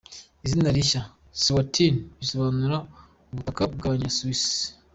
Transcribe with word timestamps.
Izina 0.45 0.69
rishya 0.75 1.01
"eSwatini" 1.35 1.99
bisobanura 2.19 2.77
"ubutaka 3.31 3.61
bw’Aba-Swazis". 3.73 4.43